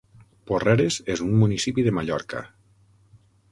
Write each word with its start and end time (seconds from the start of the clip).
Porreres 0.51 0.97
és 1.17 1.21
un 1.27 1.35
municipi 1.43 1.85
de 1.89 1.95
Mallorca. 1.99 2.43